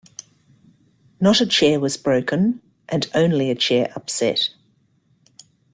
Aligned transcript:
Not 1.19 1.41
a 1.41 1.45
chair 1.45 1.79
was 1.79 1.95
broken, 1.95 2.63
and 2.89 3.07
only 3.13 3.51
a 3.51 3.55
chair 3.55 3.93
upset. 3.95 4.49